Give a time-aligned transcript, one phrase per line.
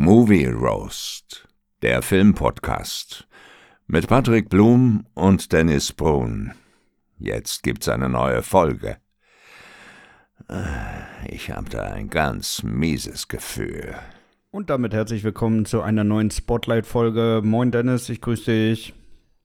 [0.00, 1.48] Movie Roast,
[1.82, 3.26] der Filmpodcast
[3.88, 6.52] mit Patrick Blum und Dennis Brun.
[7.18, 8.98] Jetzt gibt's eine neue Folge.
[10.48, 13.96] Äh, ich habe da ein ganz mieses Gefühl.
[14.52, 17.40] Und damit herzlich willkommen zu einer neuen Spotlight-Folge.
[17.42, 18.94] Moin Dennis, ich grüße dich.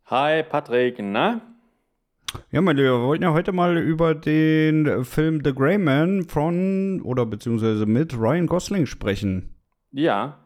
[0.05, 1.41] Hi Patrick, na?
[2.51, 7.01] Ja, mein Lieber, wir wollten ja heute mal über den Film The Grey Man von
[7.01, 9.55] oder beziehungsweise mit Ryan Gosling sprechen.
[9.91, 10.42] Ja.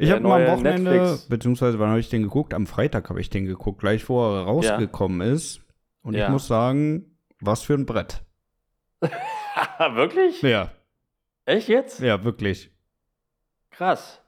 [0.00, 1.28] Ich habe mal am Wochenende, Netflix.
[1.28, 2.54] beziehungsweise wann habe ich den geguckt?
[2.54, 5.34] Am Freitag habe ich den geguckt, gleich vor er rausgekommen ja.
[5.34, 5.60] ist.
[6.02, 6.24] Und ja.
[6.24, 8.22] ich muss sagen, was für ein Brett.
[9.94, 10.40] wirklich?
[10.40, 10.70] Ja.
[11.44, 12.00] Echt jetzt?
[12.00, 12.70] Ja, wirklich.
[13.70, 14.22] Krass.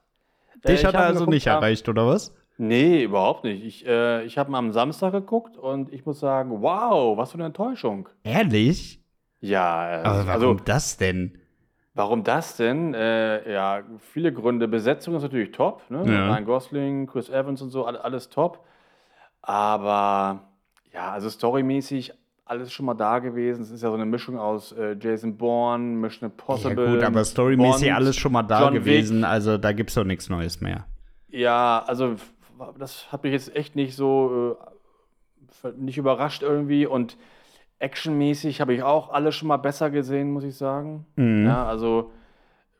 [0.67, 2.35] Dich äh, hat er also nicht erreicht, oder was?
[2.57, 3.63] Nee, überhaupt nicht.
[3.63, 7.37] Ich, äh, ich habe ihn am Samstag geguckt und ich muss sagen, wow, was für
[7.37, 8.09] eine Enttäuschung.
[8.23, 9.01] Ehrlich?
[9.39, 10.01] Ja.
[10.01, 11.39] Äh, Aber warum also, das denn?
[11.95, 12.93] Warum das denn?
[12.95, 14.67] Äh, ja, viele Gründe.
[14.67, 15.83] Besetzung ist natürlich top.
[15.89, 16.03] Ne?
[16.11, 16.27] Ja.
[16.27, 18.65] Ryan Gosling, Chris Evans und so, alles top.
[19.41, 20.41] Aber
[20.91, 22.13] ja, also storymäßig
[22.45, 23.61] alles schon mal da gewesen.
[23.61, 26.85] Es ist ja so eine Mischung aus äh, Jason Bourne, Mission Impossible.
[26.85, 29.19] Ja gut, aber storymäßig Bond, alles schon mal da John gewesen.
[29.19, 29.27] Wick.
[29.27, 30.85] Also da gibt es doch nichts Neues mehr.
[31.29, 32.15] Ja, also
[32.77, 34.57] das hat mich jetzt echt nicht so
[35.63, 37.17] äh, nicht überrascht irgendwie und
[37.83, 41.05] actionmäßig habe ich auch alles schon mal besser gesehen, muss ich sagen.
[41.15, 41.45] Mhm.
[41.45, 42.11] Ja, also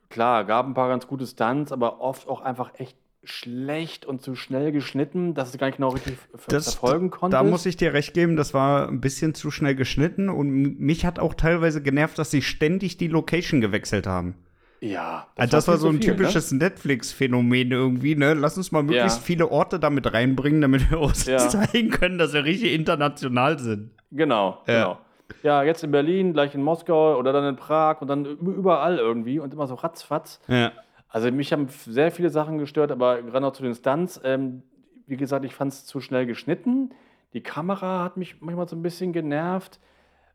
[0.08, 4.34] klar, gab ein paar ganz gute Stunts, aber oft auch einfach echt schlecht und zu
[4.34, 7.36] schnell geschnitten, dass es gar nicht genau richtig das, verfolgen konnte.
[7.36, 11.06] Da muss ich dir recht geben, das war ein bisschen zu schnell geschnitten und mich
[11.06, 14.34] hat auch teilweise genervt, dass sie ständig die Location gewechselt haben.
[14.80, 15.28] Ja.
[15.36, 16.16] Das, also das war so ein viel, ne?
[16.16, 16.58] typisches ne?
[16.58, 18.34] Netflix-Phänomen irgendwie, ne?
[18.34, 19.24] Lass uns mal möglichst ja.
[19.24, 21.38] viele Orte damit reinbringen, damit wir uns ja.
[21.38, 23.90] zeigen können, dass wir richtig international sind.
[24.14, 24.74] Genau, ja.
[24.74, 24.98] genau.
[25.42, 29.38] Ja, jetzt in Berlin, gleich in Moskau oder dann in Prag und dann überall irgendwie
[29.38, 30.40] und immer so ratzfatz.
[30.48, 30.72] Ja.
[31.08, 34.20] Also mich haben sehr viele Sachen gestört, aber gerade noch zu den Stunts.
[34.24, 34.62] Ähm,
[35.06, 36.90] wie gesagt, ich fand es zu schnell geschnitten.
[37.32, 39.80] Die Kamera hat mich manchmal so ein bisschen genervt.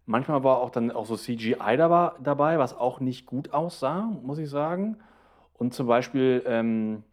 [0.06, 4.50] Manchmal war auch dann auch so CGI dabei, was auch nicht gut aussah, muss ich
[4.50, 4.98] sagen.
[5.54, 7.04] Und zum Beispiel ähm,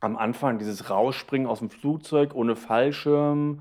[0.00, 3.60] am Anfang dieses Rausspringen aus dem Flugzeug ohne Fallschirm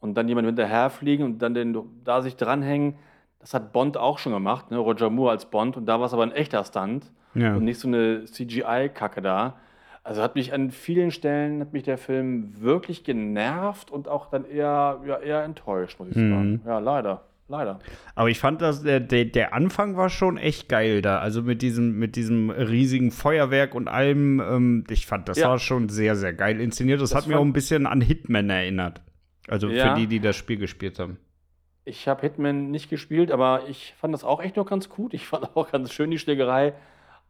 [0.00, 2.94] und dann jemand hinterherfliegen und dann den, da sich dranhängen.
[3.40, 4.78] Das hat Bond auch schon gemacht, ne?
[4.78, 5.76] Roger Moore als Bond.
[5.76, 7.54] Und da war es aber ein echter Stunt ja.
[7.54, 9.56] und nicht so eine CGI-Kacke da.
[10.02, 14.44] Also hat mich an vielen Stellen, hat mich der Film wirklich genervt und auch dann
[14.44, 16.30] eher, ja, eher enttäuscht, muss ich mhm.
[16.30, 16.60] sagen.
[16.64, 17.22] Ja, leider.
[17.48, 17.78] Leider.
[18.16, 21.18] Aber ich fand, dass der, der, der, Anfang war schon echt geil da.
[21.18, 24.40] Also mit diesem, mit diesem riesigen Feuerwerk und allem.
[24.40, 25.48] Ähm, ich fand, das ja.
[25.48, 27.00] war schon sehr, sehr geil inszeniert.
[27.00, 29.00] Das, das hat mir auch ein bisschen an Hitman erinnert.
[29.48, 29.94] Also ja.
[29.94, 31.18] für die, die das Spiel gespielt haben.
[31.84, 35.14] Ich habe Hitman nicht gespielt, aber ich fand das auch echt noch ganz gut.
[35.14, 36.74] Ich fand auch ganz schön die Schlägerei,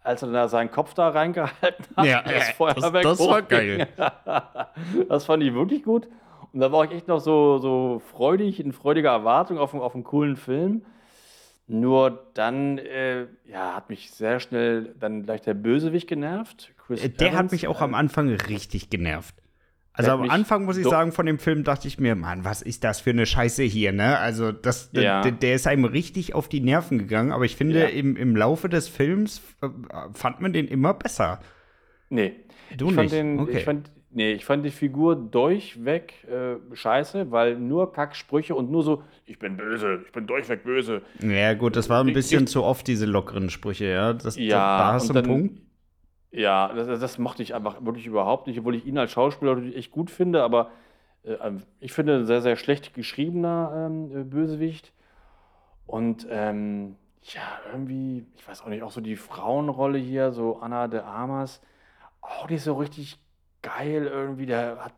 [0.03, 2.07] als er da seinen Kopf da reingehalten hat.
[2.07, 3.03] Ja, das Feuerwerk.
[3.03, 3.89] Das, das war geil.
[5.09, 6.09] das fand ich wirklich gut.
[6.53, 10.05] Und da war ich echt noch so, so freudig, in freudiger Erwartung auf, auf einen
[10.05, 10.87] coolen Film.
[11.67, 16.73] Nur dann, äh, ja, hat mich sehr schnell dann gleich der Bösewicht genervt.
[16.87, 19.35] Chris äh, der Evans, hat mich auch äh, am Anfang richtig genervt.
[19.97, 22.85] Also am Anfang muss ich sagen, von dem Film dachte ich mir, Mann, was ist
[22.85, 24.19] das für eine Scheiße hier, ne?
[24.19, 25.23] Also das, ja.
[25.23, 27.87] der, der, ist einem richtig auf die Nerven gegangen, aber ich finde, ja.
[27.87, 29.69] im, im Laufe des Films äh,
[30.13, 31.41] fand man den immer besser.
[32.11, 32.35] Nee.
[32.77, 33.13] Du ich nicht?
[33.13, 33.59] Den, okay.
[33.59, 38.83] Ich fand, nee, ich fand die Figur durchweg äh, scheiße, weil nur Kacksprüche und nur
[38.83, 41.03] so, ich bin böse, ich bin durchweg böse.
[41.21, 44.13] Ja, gut, das war ein bisschen ich, zu oft, diese lockeren Sprüche, ja.
[44.13, 45.66] Das, ja, da hast du einen Punkt.
[46.37, 49.75] Ja, das, das, mochte ich einfach wirklich überhaupt nicht, obwohl ich ihn als Schauspieler natürlich
[49.75, 50.71] echt gut finde, aber
[51.25, 54.93] äh, ähm, ich finde ein sehr, sehr schlecht geschriebener ähm, äh, Bösewicht.
[55.87, 57.41] Und ähm, ja,
[57.73, 61.63] irgendwie, ich weiß auch nicht, auch so die Frauenrolle hier, so Anna de Armas,
[62.21, 63.19] auch nicht so richtig
[63.63, 64.45] geil irgendwie.
[64.45, 64.93] Der hat,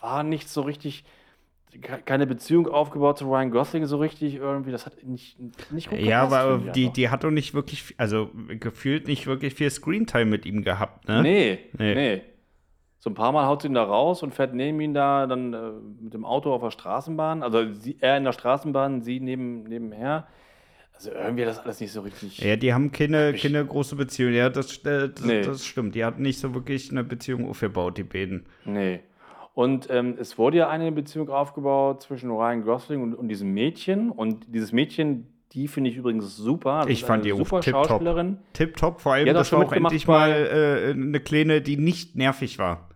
[0.00, 1.04] war nicht so richtig
[1.80, 4.70] keine Beziehung aufgebaut zu Ryan Gosling so richtig irgendwie.
[4.70, 5.36] Das hat nicht,
[5.72, 9.70] nicht gut Ja, aber die, die hat doch nicht wirklich, also gefühlt nicht wirklich viel
[9.70, 11.22] Screentime mit ihm gehabt, ne?
[11.22, 11.94] Nee, nee.
[11.94, 12.22] nee.
[12.98, 15.52] So ein paar Mal haut sie ihn da raus und fährt neben ihn da dann
[15.52, 17.42] äh, mit dem Auto auf der Straßenbahn.
[17.42, 20.28] Also sie, er in der Straßenbahn, sie neben, nebenher.
[20.94, 22.38] Also irgendwie das alles nicht so richtig.
[22.38, 24.32] Ja, die haben keine, keine große Beziehung.
[24.34, 25.42] Ja, das, äh, das, nee.
[25.42, 25.96] das stimmt.
[25.96, 28.46] Die hatten nicht so wirklich eine Beziehung aufgebaut, die beiden.
[28.64, 29.00] Nee.
[29.54, 34.10] Und ähm, es wurde ja eine Beziehung aufgebaut zwischen Ryan Gosling und, und diesem Mädchen.
[34.10, 36.80] Und dieses Mädchen, die finde ich übrigens super.
[36.80, 38.38] Das ich fand die super tip Schauspielerin.
[38.54, 42.58] Tip top, vor allem, das war auch endlich mal äh, eine Kleine, die nicht nervig
[42.58, 42.88] war.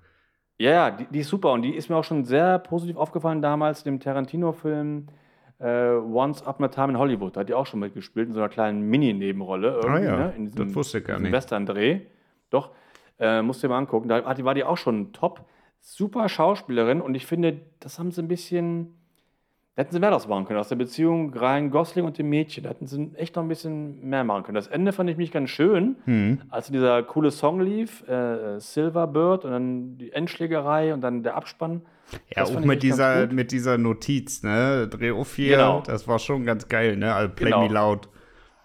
[0.58, 1.53] Ja, ja, die, die, ist super.
[1.53, 5.08] Und die ist mir auch schon sehr positiv aufgefallen damals, dem Tarantino-Film
[5.58, 7.37] äh, Once Upon a Time in Hollywood.
[7.37, 9.81] Da hat die auch schon mitgespielt, in so einer kleinen Mini-Nebenrolle.
[9.85, 10.35] Ah ja, ne?
[10.37, 11.32] in diesem, das wusste ich gar nicht.
[11.32, 12.00] Western-Dreh.
[12.49, 12.70] Doch.
[13.19, 14.08] Äh, musst du dir mal angucken.
[14.08, 15.44] Da war die auch schon top.
[15.88, 18.96] Super Schauspielerin und ich finde, das haben sie ein bisschen
[19.76, 22.64] da hätten sie mehr draus machen können, aus der Beziehung Ryan Gosling und dem Mädchen.
[22.64, 24.54] Da hätten sie echt noch ein bisschen mehr machen können.
[24.54, 26.40] Das Ende fand ich mich ganz schön, hm.
[26.48, 31.36] als dieser coole Song lief, äh, Silver Bird und dann die Endschlägerei und dann der
[31.36, 31.82] Abspann.
[32.34, 34.88] Ja, das auch mit dieser, mit dieser Notiz, ne?
[34.88, 35.82] Dreh auf hier, genau.
[35.82, 37.14] das war schon ganz geil, ne?
[37.14, 37.66] Also play genau.
[37.66, 38.08] me loud.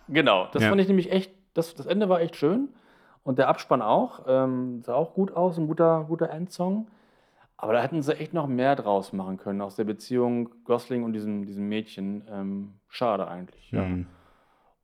[0.08, 0.70] Genau, das ja.
[0.70, 2.70] fand ich nämlich echt, das, das Ende war echt schön.
[3.24, 6.88] Und der Abspann auch, ähm, sah auch gut aus, ein guter, guter Endsong.
[7.62, 11.14] Aber da hätten sie echt noch mehr draus machen können aus der Beziehung Gosling und
[11.14, 12.24] diesem, diesem Mädchen.
[12.28, 13.70] Ähm, schade eigentlich.
[13.70, 13.84] Ja.
[13.84, 14.08] Mhm.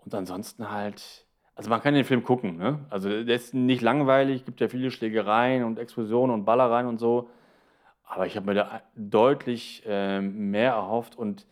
[0.06, 1.25] Und ansonsten halt,
[1.56, 2.85] also man kann den Film gucken, ne?
[2.91, 7.31] Also der ist nicht langweilig, gibt ja viele Schlägereien und Explosionen und Ballereien und so.
[8.03, 11.47] Aber ich habe mir da deutlich äh, mehr erhofft und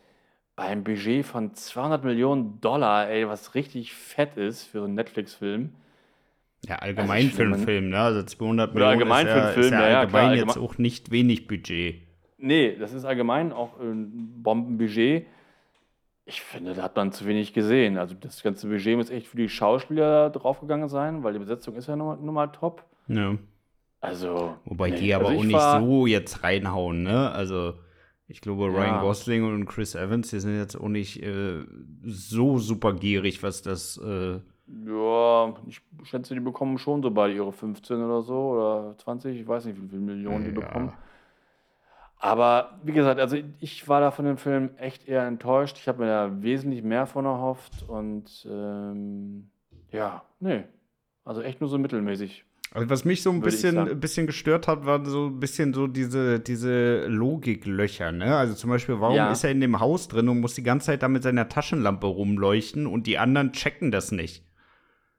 [0.55, 5.73] beim Budget von 200 Millionen Dollar, ey, was richtig fett ist für so einen Netflix-Film,
[6.67, 7.99] ja, allgemein also für einen Film, ne?
[7.99, 10.57] Also 200 Millionen allgemein ist, ja, für einen Film, ist ja, ja allgemein klar, jetzt
[10.57, 11.95] auch nicht wenig Budget.
[12.37, 15.25] Nee, das ist allgemein auch ein Bombenbudget.
[16.25, 17.97] Ich finde, da hat man zu wenig gesehen.
[17.97, 21.87] Also das ganze Budget muss echt für die Schauspieler draufgegangen sein, weil die Besetzung ist
[21.87, 22.83] ja nun mal, nun mal top.
[23.07, 23.37] Ja.
[24.01, 24.55] Also.
[24.65, 27.31] Wobei nee, die aber also auch nicht so jetzt reinhauen, ne?
[27.31, 27.75] Also
[28.27, 29.01] ich glaube, Ryan ja.
[29.01, 31.63] Gosling und Chris Evans, die sind jetzt auch nicht äh,
[32.03, 37.51] so super gierig, was das äh, ja, ich schätze, die bekommen schon so bei ihre
[37.51, 40.93] 15 oder so oder 20, ich weiß nicht, wie viele Millionen die bekommen.
[42.17, 45.77] Aber wie gesagt, also ich war da von dem Film echt eher enttäuscht.
[45.77, 49.49] Ich habe mir da wesentlich mehr von erhofft und ähm,
[49.91, 50.63] ja, nee.
[51.23, 52.45] Also echt nur so mittelmäßig.
[52.71, 55.87] Also was mich so ein bisschen, ein bisschen gestört hat, war so ein bisschen so
[55.87, 58.35] diese, diese Logiklöcher, ne?
[58.35, 59.31] Also zum Beispiel, warum ja.
[59.31, 62.07] ist er in dem Haus drin und muss die ganze Zeit da mit seiner Taschenlampe
[62.07, 64.44] rumleuchten und die anderen checken das nicht?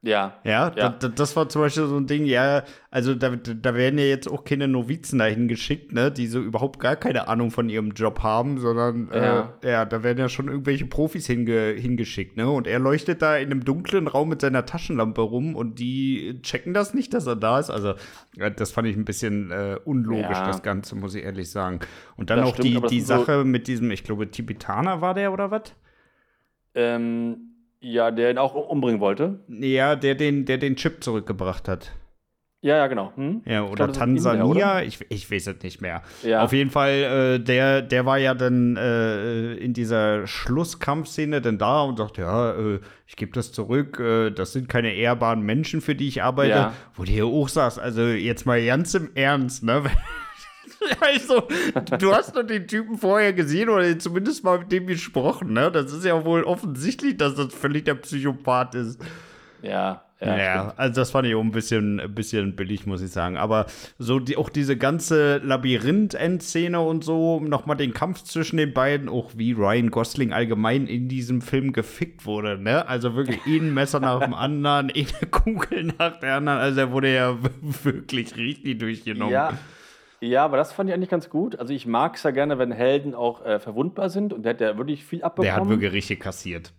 [0.02, 0.38] Ja.
[0.44, 0.90] Ja, ja.
[0.90, 4.30] Das, das, war zum Beispiel so ein Ding, ja, also da, da werden ja jetzt
[4.30, 8.22] auch keine Novizen dahin geschickt, ne, die so überhaupt gar keine Ahnung von ihrem Job
[8.22, 12.48] haben, sondern ja, äh, ja da werden ja schon irgendwelche Profis hinge, hingeschickt, ne?
[12.48, 16.72] Und er leuchtet da in einem dunklen Raum mit seiner Taschenlampe rum und die checken
[16.72, 17.70] das nicht, dass er da ist.
[17.70, 17.94] Also,
[18.56, 20.46] das fand ich ein bisschen äh, unlogisch, ja.
[20.46, 21.80] das Ganze, muss ich ehrlich sagen.
[22.16, 25.14] Und dann das auch stimmt, die, die Sache so mit diesem, ich glaube, Tibetaner war
[25.14, 25.74] der oder was?
[26.74, 27.55] Ähm
[27.86, 29.40] ja, der ihn auch umbringen wollte.
[29.48, 31.92] Ja, der den, der den Chip zurückgebracht hat.
[32.62, 33.12] Ja, ja, genau.
[33.14, 33.42] Hm?
[33.44, 36.02] Ja, oder glaub, Tansania, ich, ich weiß es nicht mehr.
[36.24, 36.42] Ja.
[36.42, 41.82] Auf jeden Fall, äh, der, der war ja dann äh, in dieser Schlusskampfszene dann da
[41.82, 45.94] und sagt, ja, äh, ich gebe das zurück, äh, das sind keine ehrbaren Menschen, für
[45.94, 46.50] die ich arbeite.
[46.50, 46.72] Ja.
[46.94, 49.84] Wo du hier auch sagst, also jetzt mal ganz im Ernst, ne?
[51.00, 51.46] Also,
[51.98, 55.70] du hast doch den Typen vorher gesehen oder zumindest mal mit dem gesprochen, ne?
[55.70, 59.00] Das ist ja wohl offensichtlich, dass das völlig der Psychopath ist.
[59.62, 60.02] Ja.
[60.20, 63.36] Ja, ja also das fand ich auch ein bisschen, ein bisschen billig, muss ich sagen.
[63.36, 63.66] Aber
[63.98, 69.32] so die, auch diese ganze Labyrinth-Endszene und so, nochmal den Kampf zwischen den beiden, auch
[69.36, 72.88] wie Ryan Gosling allgemein in diesem Film gefickt wurde, ne?
[72.88, 76.58] Also wirklich ein Messer nach dem anderen, eine Kugel nach der anderen.
[76.60, 77.36] Also er wurde ja
[77.82, 79.32] wirklich richtig durchgenommen.
[79.32, 79.58] Ja.
[80.20, 81.58] Ja, aber das fand ich eigentlich ganz gut.
[81.58, 84.60] Also ich mag es ja gerne, wenn Helden auch äh, verwundbar sind und der hat
[84.60, 85.54] ja wirklich viel abbekommen.
[85.54, 86.72] Der hat wirklich richtig kassiert.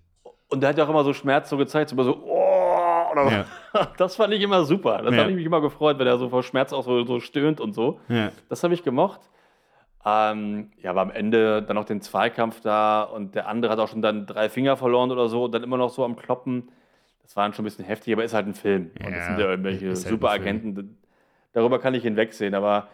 [0.49, 2.47] Und der hat ja auch immer so Schmerz so gezeigt, so immer so, oh,
[3.15, 3.45] ja.
[3.97, 5.01] Das fand ich immer super.
[5.03, 5.21] Das ja.
[5.21, 7.73] habe ich mich immer gefreut, wenn er so vor Schmerz auch so, so stöhnt und
[7.73, 7.99] so.
[8.09, 8.31] Ja.
[8.49, 9.21] Das habe ich gemocht.
[10.05, 13.89] Ähm, ja, aber am Ende dann noch den Zweikampf da und der andere hat auch
[13.89, 16.69] schon dann drei Finger verloren oder so und dann immer noch so am Kloppen.
[17.23, 18.91] Das war dann schon ein bisschen heftig, aber ist halt ein Film.
[19.03, 20.97] Und das sind ja irgendwelche halt Superagenten.
[21.51, 22.87] Darüber kann ich hinwegsehen, aber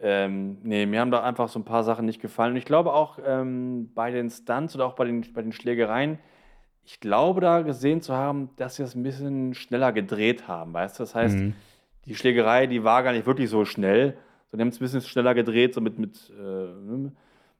[0.00, 2.52] ähm, nee, mir haben da einfach so ein paar Sachen nicht gefallen.
[2.52, 6.18] Und ich glaube auch ähm, bei den Stunts oder auch bei den, bei den Schlägereien,
[6.84, 10.98] ich glaube da gesehen zu haben, dass sie das ein bisschen schneller gedreht haben, weißt
[10.98, 11.02] du?
[11.02, 11.54] Das heißt, mhm.
[12.04, 14.16] die Schlägerei, die war gar nicht wirklich so schnell,
[14.50, 17.12] sondern haben es ein bisschen schneller gedreht, so mit, mit äh,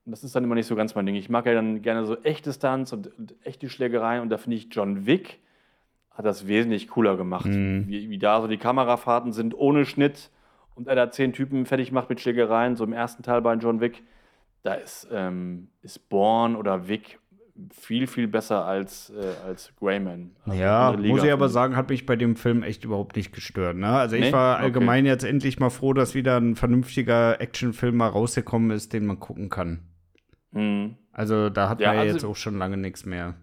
[0.07, 1.17] und das ist dann immer nicht so ganz mein Ding.
[1.17, 4.57] Ich mag ja dann gerne so echte Stunts und, und echte Schlägereien und da finde
[4.57, 5.41] ich John Wick
[6.13, 7.47] hat das wesentlich cooler gemacht.
[7.47, 7.89] Mhm.
[7.89, 10.31] Wie, wie da so die Kamerafahrten sind ohne Schnitt
[10.77, 13.81] und er da zehn Typen fertig macht mit Schlägereien, so im ersten Teil bei John
[13.81, 14.05] Wick,
[14.63, 17.19] da ist, ähm, ist Born oder Wick
[17.73, 20.33] viel, viel besser als, äh, als Greyman.
[20.45, 23.77] Also ja, muss ich aber sagen, hat mich bei dem Film echt überhaupt nicht gestört.
[23.77, 23.89] Ne?
[23.89, 24.33] Also ich nee?
[24.33, 25.13] war allgemein okay.
[25.13, 29.49] jetzt endlich mal froh, dass wieder ein vernünftiger Actionfilm mal rausgekommen ist, den man gucken
[29.49, 29.81] kann.
[30.53, 30.97] Mhm.
[31.13, 33.35] Also da hat ja, man ja also, jetzt auch schon lange nichts mehr.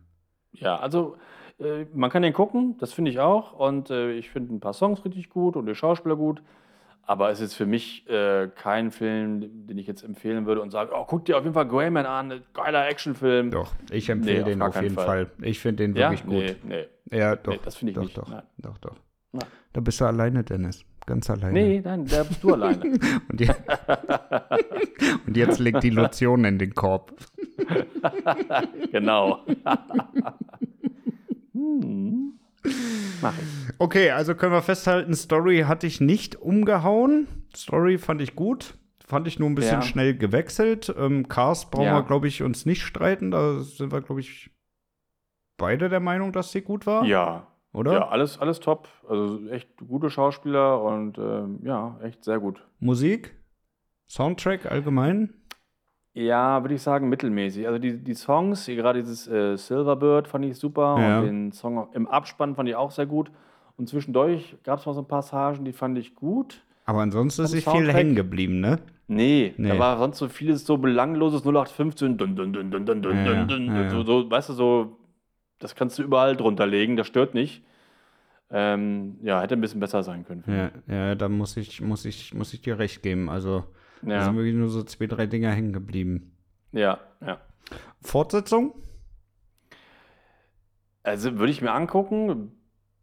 [0.52, 1.18] Ja, also
[1.60, 3.54] äh, man kann den gucken, das finde ich auch.
[3.54, 6.44] Und äh, ich finde ein paar Songs richtig gut und die Schauspieler gut.
[7.06, 10.92] Aber es ist für mich äh, kein Film, den ich jetzt empfehlen würde und sage,
[10.96, 13.52] oh, guck dir auf jeden Fall Greyman an, geiler Actionfilm.
[13.52, 15.26] Doch, ich empfehle nee, den auf, auf jeden Fall.
[15.26, 15.32] Fall.
[15.42, 16.26] Ich finde den wirklich ja?
[16.26, 16.64] gut.
[16.64, 17.18] Nee, nee.
[17.18, 17.52] Ja, doch.
[17.52, 18.18] Nee, das finde ich doch, nicht.
[18.18, 18.44] Doch, Nein.
[18.58, 18.96] doch, doch.
[19.34, 19.48] Nein.
[19.74, 20.86] Da bist du alleine, Dennis.
[21.06, 21.54] ganz alleine.
[21.54, 22.82] Nee, nein, da bist du alleine.
[23.30, 23.50] und, je
[25.28, 27.14] und, jetzt legt die Lotion in den Korb.
[28.92, 29.46] genau.
[31.52, 32.33] hm.
[33.22, 33.74] Mach ich.
[33.80, 37.28] Okay, also können wir festhalten, Story hatte ich nicht umgehauen.
[37.56, 38.78] Story fand ich gut.
[39.06, 39.82] Fand ich nur ein bisschen ja.
[39.82, 40.94] schnell gewechselt.
[40.98, 41.96] Ähm, Cars brauchen ja.
[41.96, 43.32] wir, glaube ich, uns nicht streiten.
[43.32, 44.50] Da sind wir, glaube ich,
[45.58, 47.06] beide der Meinung, dass sie gut war.
[47.06, 47.48] Ja.
[47.74, 47.94] Oder?
[47.94, 48.88] Ja, alles, alles top.
[49.08, 52.64] Also echt gute Schauspieler und ähm, ja, echt sehr gut.
[52.80, 53.36] Musik?
[54.08, 55.34] Soundtrack allgemein?
[56.14, 57.66] Ja, würde ich sagen, mittelmäßig.
[57.66, 61.20] Also die, die Songs, gerade dieses äh, Silverbird fand ich super ja.
[61.20, 63.32] und den Song im Abspann fand ich auch sehr gut.
[63.78, 66.64] Und zwischendurch gab es mal so ein Passagen, die fand ich gut.
[66.86, 68.80] Aber ansonsten ist nicht viel hängen geblieben, ne?
[69.08, 73.02] Nee, nee, da war sonst so vieles so belangloses 0815, dun, dun, dun, dun, dun,
[73.02, 74.98] dun, ja, dun, ja, so, so, weißt du, so,
[75.60, 77.64] das kannst du überall drunter legen, das stört nicht.
[78.50, 80.44] Ähm, ja, hätte ein bisschen besser sein können.
[80.48, 83.30] Ja, ja, da muss ich, muss ich, muss ich dir recht geben.
[83.30, 83.64] Also,
[84.06, 84.20] ja.
[84.20, 86.36] da sind wirklich nur so zwei, drei Dinger hängen geblieben.
[86.72, 87.40] Ja, ja.
[88.02, 88.74] Fortsetzung?
[91.04, 92.52] Also, würde ich mir angucken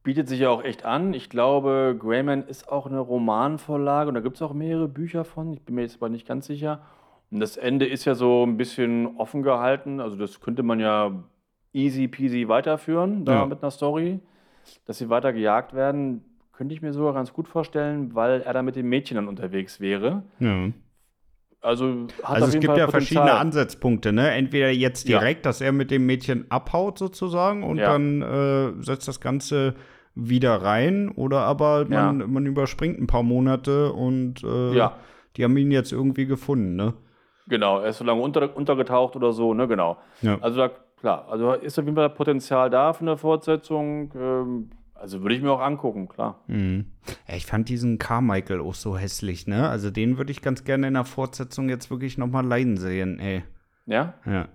[0.02, 1.12] bietet sich ja auch echt an.
[1.14, 5.52] Ich glaube, Greyman ist auch eine Romanvorlage und da gibt es auch mehrere Bücher von.
[5.52, 6.82] Ich bin mir jetzt aber nicht ganz sicher.
[7.30, 10.00] Und das Ende ist ja so ein bisschen offen gehalten.
[10.00, 11.22] Also das könnte man ja
[11.72, 13.46] easy peasy weiterführen, da ja.
[13.46, 14.20] mit einer Story.
[14.86, 18.62] Dass sie weiter gejagt werden, könnte ich mir sogar ganz gut vorstellen, weil er da
[18.62, 20.22] mit dem Mädchen dann unterwegs wäre.
[20.38, 20.68] Ja.
[21.62, 22.90] Also, also es gibt Fall ja Potenzial.
[22.90, 24.30] verschiedene Ansatzpunkte, ne?
[24.30, 25.50] Entweder jetzt direkt, ja.
[25.50, 27.92] dass er mit dem Mädchen abhaut sozusagen und ja.
[27.92, 29.74] dann äh, setzt das Ganze
[30.14, 32.26] wieder rein, oder aber man, ja.
[32.26, 34.88] man überspringt ein paar Monate und äh,
[35.36, 36.94] die haben ihn jetzt irgendwie gefunden, ne?
[37.46, 39.68] Genau, er ist so lange unter, untergetaucht oder so, ne?
[39.68, 39.98] Genau.
[40.40, 44.12] Also da, klar, also ist auf jeden Fall Potenzial da für eine Fortsetzung.
[44.14, 46.40] Ähm, also würde ich mir auch angucken, klar.
[46.46, 46.92] Mhm.
[47.26, 49.68] Ich fand diesen Carmichael auch so hässlich, ne?
[49.68, 53.42] Also den würde ich ganz gerne in der Fortsetzung jetzt wirklich nochmal leiden sehen, ey.
[53.86, 54.14] Ja?
[54.26, 54.48] Ja.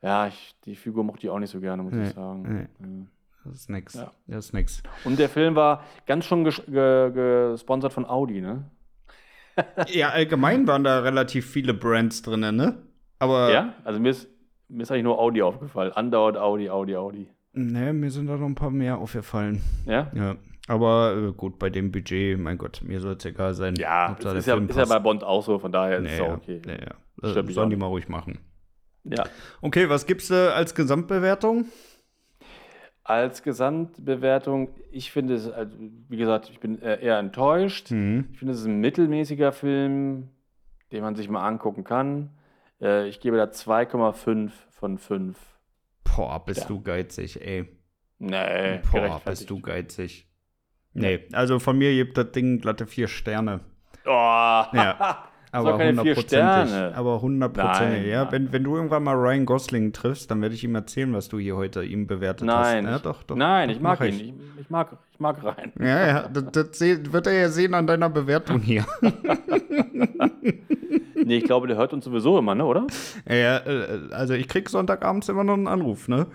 [0.00, 2.68] Ja, ich, die Figur mochte ich auch nicht so gerne, muss nee, ich sagen.
[2.78, 3.06] Nee.
[3.44, 3.94] Das ist nix.
[3.94, 4.10] Ja.
[4.26, 4.82] Das ist nix.
[5.04, 8.64] Und der Film war ganz schon ges gesponsert von Audi, ne?
[9.88, 12.82] ja, allgemein waren da relativ viele Brands drin, ne?
[13.18, 13.52] Aber.
[13.52, 14.28] Ja, also mir ist,
[14.68, 15.92] mir ist eigentlich nur Audi aufgefallen.
[15.92, 17.28] Andauert Audi, Audi, Audi.
[17.54, 19.62] Ne, mir sind da noch ein paar mehr aufgefallen.
[19.86, 20.10] Ja?
[20.14, 20.36] Ja.
[20.68, 23.74] Aber äh, gut, bei dem Budget, mein Gott, mir soll es egal sein.
[23.76, 26.62] Ja, ist ja, ist ja, bei Bond auch so, von daher ist es auch okay.
[26.66, 27.28] Ja.
[27.28, 28.38] Äh, sollen die mal ruhig machen.
[29.04, 29.24] Ja.
[29.60, 31.66] Okay, was gibst du als Gesamtbewertung?
[33.04, 35.76] Als Gesamtbewertung, ich finde es, also,
[36.08, 37.90] wie gesagt, ich bin äh, eher enttäuscht.
[37.90, 38.28] Mhm.
[38.32, 40.28] Ich finde es ist ein mittelmäßiger Film,
[40.92, 42.30] den man sich mal angucken kann.
[42.80, 45.36] Äh, ich gebe da 2,5 von 5.
[46.14, 46.66] Boah, bist ja.
[46.68, 47.68] du geizig, ey.
[48.18, 50.28] Nee, Boah, bist du geizig.
[50.94, 53.60] Nee, also von mir gibt das Ding glatte vier Sterne.
[54.04, 54.08] Oh.
[54.08, 55.28] Ja.
[55.54, 56.96] Aber hundertprozentig.
[56.96, 58.06] Aber hundertprozentig.
[58.06, 61.28] Ja, wenn, wenn du irgendwann mal Ryan Gosling triffst, dann werde ich ihm erzählen, was
[61.28, 62.86] du hier heute ihm bewertet Nein.
[62.86, 62.92] hast.
[62.92, 64.14] Ja, doch, doch, Nein, doch, ich mag ihn.
[64.14, 65.72] Ich, ich, mag, ich mag Ryan.
[65.78, 68.86] Ja, ja, das, das wird er ja sehen an deiner Bewertung hier.
[71.24, 72.86] nee, ich glaube, der hört uns sowieso immer, ne, oder?
[73.28, 76.26] Ja, äh, also ich krieg Sonntagabends immer noch einen Anruf, ne?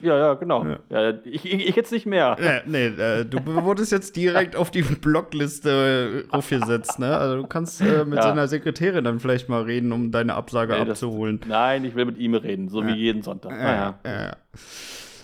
[0.00, 0.64] Ja, ja, genau.
[0.64, 0.78] Ja.
[0.90, 2.36] Ja, ich, ich, jetzt nicht mehr.
[2.40, 7.16] Ja, nee, äh, du wurdest jetzt direkt auf die Blockliste äh, aufgesetzt, ne?
[7.16, 10.90] Also du kannst äh, mit seiner Sekretärin dann vielleicht mal reden, um deine Absage nee,
[10.90, 11.40] abzuholen.
[11.40, 13.52] Das, nein, ich will mit ihm reden, so wie jeden Sonntag.
[13.52, 14.36] Ja, ja.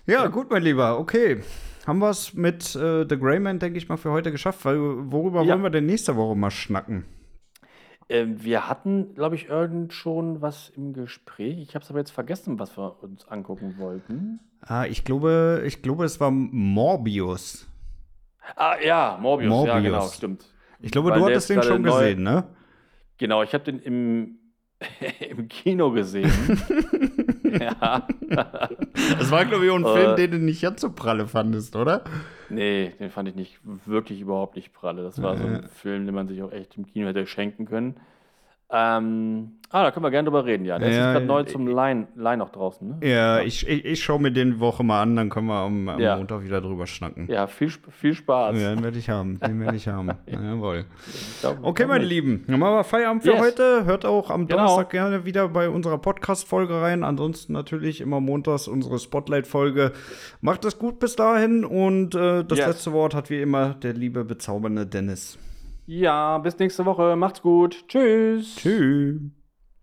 [0.07, 1.41] ja, gut, mein Lieber, okay.
[1.87, 5.47] Haben wir es mit äh, The Greyman, denke ich mal, für heute geschafft, weil worüber
[5.47, 7.05] wollen wir denn nächste Woche mal schnacken?
[8.09, 11.59] Ähm, wir hatten, glaube ich, irgend schon was im Gespräch.
[11.61, 14.41] Ich habe es aber jetzt vergessen, was wir uns angucken wollten.
[14.61, 17.67] Ah, ich glaube, ich glaube, es war Morbius.
[18.57, 19.75] Ah, ja, Morbius, Morbius.
[19.75, 20.45] ja, genau, stimmt.
[20.81, 21.93] Ich glaube, Weil du hattest den schon neu...
[21.93, 22.45] gesehen, ne?
[23.17, 24.39] Genau, ich habe den im,
[25.21, 26.31] im Kino gesehen.
[27.61, 28.07] ja.
[29.19, 30.17] Das war, glaube ich, auch ein Film, äh.
[30.17, 32.05] den du nicht ganz so pralle fandest, oder?
[32.49, 35.03] Nee, den fand ich nicht wirklich überhaupt nicht pralle.
[35.03, 37.97] Das war so ein Film, den man sich auch echt im Kino hätte schenken können.
[38.77, 40.81] Ähm, ah, da können wir gerne drüber reden, ja.
[40.81, 42.99] Der ja, ist gerade neu äh, zum Line, Line auch draußen, ne?
[43.03, 43.45] Ja, ja.
[43.45, 46.17] ich, ich, ich schaue mir den Woche mal an, dann können wir am, am ja.
[46.17, 47.29] Montag wieder drüber schnacken.
[47.31, 48.61] Ja, viel, viel Spaß.
[48.61, 49.39] Ja, den werde ich haben.
[49.39, 50.11] Den werde ich haben.
[50.27, 50.87] Jawohl.
[51.63, 53.41] Okay, meine Lieben, dann machen wir Feierabend für yes.
[53.41, 53.85] heute.
[53.85, 54.59] Hört auch am genau.
[54.59, 57.05] Donnerstag gerne wieder bei unserer Podcast-Folge rein.
[57.05, 59.93] Ansonsten natürlich immer montags unsere Spotlight-Folge.
[60.41, 62.67] Macht es gut bis dahin und äh, das yes.
[62.67, 65.39] letzte Wort hat wie immer der liebe, bezaubernde Dennis.
[65.87, 67.17] Ja, bis nächste Woche.
[67.17, 67.87] Macht's gut.
[67.89, 68.57] Tschüss.
[68.57, 69.21] Tschüss.